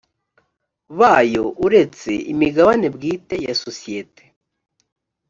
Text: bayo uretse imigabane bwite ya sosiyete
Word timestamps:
bayo 0.99 1.43
uretse 1.65 2.11
imigabane 2.33 2.87
bwite 2.95 3.35
ya 3.45 3.53
sosiyete 3.63 4.23